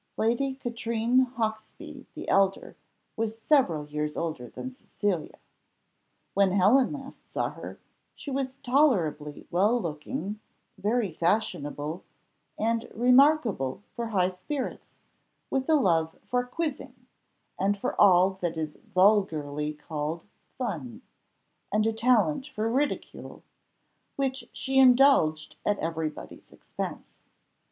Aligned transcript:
Lady 0.17 0.55
Katrine 0.55 1.19
Hawksby, 1.19 2.07
the 2.15 2.27
elder, 2.27 2.75
was 3.15 3.39
several 3.39 3.85
years 3.87 4.17
older 4.17 4.49
than 4.49 4.71
Cecilia. 4.71 5.37
When 6.33 6.53
Helen 6.53 6.91
last 6.91 7.27
saw 7.27 7.49
her, 7.51 7.79
she 8.15 8.31
was 8.31 8.55
tolerably 8.63 9.45
well 9.51 9.79
looking, 9.79 10.39
very 10.75 11.13
fashionable, 11.13 12.03
and 12.57 12.89
remarkable 12.95 13.83
for 13.95 14.07
high 14.07 14.29
spirits, 14.29 14.95
with 15.51 15.69
a 15.69 15.75
love 15.75 16.17
for 16.25 16.43
quizzing, 16.47 17.05
and 17.59 17.77
for 17.77 17.93
all 18.01 18.39
that 18.41 18.57
is 18.57 18.79
vulgarly 18.95 19.71
called 19.75 20.25
fun, 20.57 21.03
and 21.71 21.85
a 21.85 21.93
talent 21.93 22.47
for 22.47 22.67
ridicule, 22.71 23.43
which 24.15 24.49
she 24.51 24.79
indulged 24.79 25.57
at 25.63 25.77
everybody's 25.77 26.51
expense. 26.51 27.21